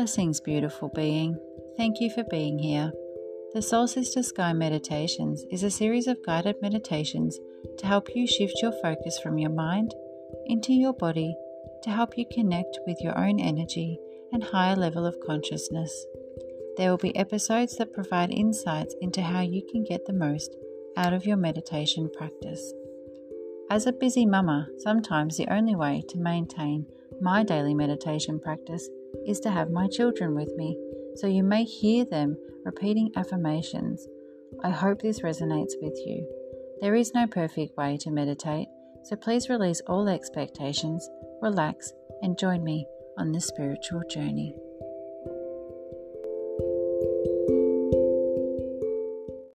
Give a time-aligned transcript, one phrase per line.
[0.00, 1.36] Blessings, beautiful being.
[1.76, 2.90] Thank you for being here.
[3.52, 7.38] The Soul Sista Skye Meditations is a series of guided meditations
[7.76, 9.92] to help you shift your focus from your mind
[10.46, 11.36] into your body
[11.82, 13.98] to help you connect with your own energy
[14.32, 16.06] and higher level of consciousness.
[16.78, 20.56] There will be episodes that provide insights into how you can get the most
[20.96, 22.72] out of your meditation practice.
[23.68, 26.86] As a busy mama, sometimes the only way to maintain
[27.20, 28.88] my daily meditation practice
[29.26, 30.76] is to have my children with me,
[31.16, 34.06] so you may hear them repeating affirmations.
[34.64, 36.26] I hope this resonates with you.
[36.80, 38.68] There is no perfect way to meditate,
[39.04, 41.08] so please release all expectations,
[41.42, 42.86] relax, and join me
[43.18, 44.54] on this spiritual journey.